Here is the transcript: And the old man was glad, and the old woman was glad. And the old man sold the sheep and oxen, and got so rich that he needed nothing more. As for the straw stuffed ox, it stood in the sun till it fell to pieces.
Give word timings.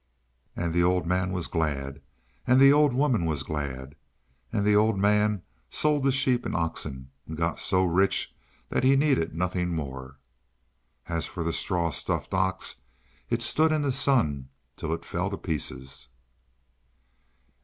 And 0.55 0.73
the 0.73 0.81
old 0.81 1.05
man 1.05 1.31
was 1.31 1.45
glad, 1.45 2.01
and 2.47 2.59
the 2.59 2.73
old 2.73 2.91
woman 2.91 3.23
was 3.25 3.43
glad. 3.43 3.93
And 4.51 4.65
the 4.65 4.75
old 4.75 4.97
man 4.97 5.43
sold 5.69 6.01
the 6.03 6.11
sheep 6.11 6.43
and 6.43 6.55
oxen, 6.55 7.11
and 7.27 7.37
got 7.37 7.59
so 7.59 7.83
rich 7.85 8.33
that 8.69 8.83
he 8.83 8.95
needed 8.95 9.35
nothing 9.35 9.75
more. 9.75 10.17
As 11.07 11.27
for 11.27 11.43
the 11.43 11.53
straw 11.53 11.91
stuffed 11.91 12.33
ox, 12.33 12.77
it 13.29 13.43
stood 13.43 13.71
in 13.71 13.83
the 13.83 13.91
sun 13.91 14.49
till 14.75 14.91
it 14.91 15.05
fell 15.05 15.29
to 15.29 15.37
pieces. 15.37 16.07